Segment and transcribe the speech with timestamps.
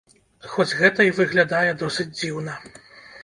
[0.53, 2.57] Хоць гэта і выглядае досыць дзіўна.